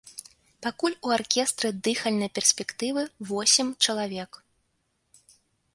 [0.65, 3.03] Пакуль у аркестры дыхальнай перспектывы
[3.33, 4.43] восем чалавек.